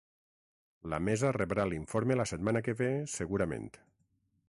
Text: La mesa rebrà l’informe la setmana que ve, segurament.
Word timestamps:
La 0.93 0.99
mesa 1.09 1.31
rebrà 1.37 1.67
l’informe 1.73 2.19
la 2.19 2.27
setmana 2.33 2.65
que 2.69 2.79
ve, 2.83 2.91
segurament. 3.19 3.73